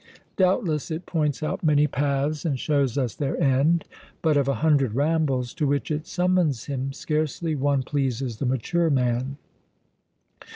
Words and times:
Doubtless 0.35 0.89
it 0.89 1.05
points 1.05 1.43
out 1.43 1.63
many 1.63 1.85
paths, 1.85 2.43
and 2.43 2.59
shows 2.59 2.97
us 2.97 3.13
their 3.13 3.39
end; 3.39 3.85
but, 4.23 4.35
of 4.35 4.47
a 4.47 4.55
hundred 4.65 4.95
rambles 4.95 5.53
to 5.53 5.67
which 5.67 5.91
it 5.91 6.07
summons 6.07 6.65
him, 6.65 6.91
scarcely 6.91 7.53
one 7.53 7.83
pleases 7.83 8.37
the 8.37 8.47
mature 8.47 8.89
man. 8.89 9.37